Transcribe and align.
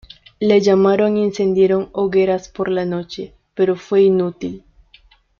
Le 0.39 0.59
llamaron 0.61 1.15
y 1.15 1.23
encendieron 1.25 1.89
hogueras 1.93 2.49
por 2.49 2.69
la 2.71 2.85
noche, 2.85 3.35
pero 3.53 3.75
fue 3.75 4.01
inútil. 4.01 4.63